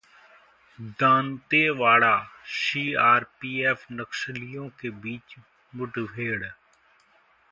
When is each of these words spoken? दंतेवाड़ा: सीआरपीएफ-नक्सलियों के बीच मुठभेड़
दंतेवाड़ा: 0.99 2.15
सीआरपीएफ-नक्सलियों 2.53 4.67
के 4.81 4.89
बीच 5.05 5.35
मुठभेड़ 5.73 6.43